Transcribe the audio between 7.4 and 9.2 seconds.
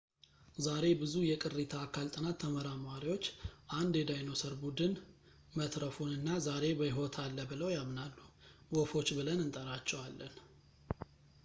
ብለው ያምናሉ ወፎች